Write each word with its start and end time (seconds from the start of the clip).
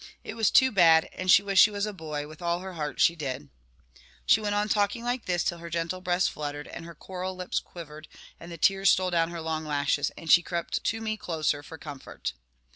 It 0.23 0.33
was 0.33 0.49
too 0.49 0.71
bad, 0.71 1.07
and 1.13 1.29
she 1.29 1.43
wished 1.43 1.61
she 1.61 1.69
was 1.69 1.85
a 1.85 1.93
boy, 1.93 2.27
with 2.27 2.41
all 2.41 2.61
her 2.61 2.73
heart 2.73 2.99
she 2.99 3.15
did. 3.15 3.49
She 4.25 4.41
went 4.41 4.55
on 4.55 4.67
talking 4.67 5.03
like 5.03 5.25
this 5.25 5.43
till 5.43 5.59
her 5.59 5.69
gentle 5.69 6.01
breast 6.01 6.31
fluttered, 6.31 6.65
and 6.67 6.85
her 6.85 6.95
coral 6.95 7.35
lips 7.35 7.59
quivered, 7.59 8.07
and 8.39 8.51
the 8.51 8.57
tears 8.57 8.89
stole 8.89 9.11
down 9.11 9.29
her 9.29 9.41
long 9.41 9.63
lashes, 9.63 10.09
and 10.17 10.31
she 10.31 10.41
crept 10.41 10.83
to 10.85 11.01
me 11.01 11.17
closer 11.17 11.61
for 11.61 11.77
comfort. 11.77 12.33